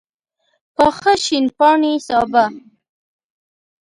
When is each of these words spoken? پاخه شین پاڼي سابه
پاخه 0.75 1.13
شین 1.23 1.45
پاڼي 1.57 1.93
سابه 2.07 2.43